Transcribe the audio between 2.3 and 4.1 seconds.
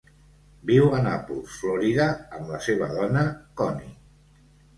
amb la seva dona, Connie